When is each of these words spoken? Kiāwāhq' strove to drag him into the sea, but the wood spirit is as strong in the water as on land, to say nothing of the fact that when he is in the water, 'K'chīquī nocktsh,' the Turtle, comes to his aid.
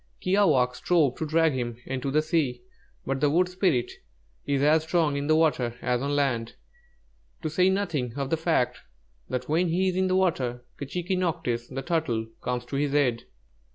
Kiāwāhq' 0.19 0.73
strove 0.73 1.15
to 1.17 1.27
drag 1.27 1.53
him 1.53 1.77
into 1.85 2.09
the 2.09 2.23
sea, 2.23 2.63
but 3.05 3.19
the 3.21 3.29
wood 3.29 3.47
spirit 3.47 3.91
is 4.47 4.63
as 4.63 4.81
strong 4.81 5.15
in 5.15 5.27
the 5.27 5.35
water 5.35 5.75
as 5.79 6.01
on 6.01 6.15
land, 6.15 6.55
to 7.43 7.51
say 7.51 7.69
nothing 7.69 8.15
of 8.15 8.31
the 8.31 8.35
fact 8.35 8.79
that 9.29 9.47
when 9.47 9.67
he 9.67 9.89
is 9.89 9.95
in 9.95 10.07
the 10.07 10.15
water, 10.15 10.65
'K'chīquī 10.79 11.15
nocktsh,' 11.19 11.67
the 11.75 11.83
Turtle, 11.83 12.25
comes 12.41 12.65
to 12.65 12.77
his 12.77 12.95
aid. 12.95 13.25